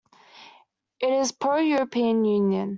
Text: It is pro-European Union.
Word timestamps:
It 0.99 1.11
is 1.13 1.31
pro-European 1.31 2.25
Union. 2.25 2.69